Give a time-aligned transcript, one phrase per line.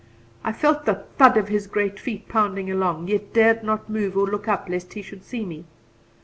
[0.43, 4.25] I felt the thud of his great feet pounding along, yet dared not move or
[4.25, 5.63] look up lest he should see me.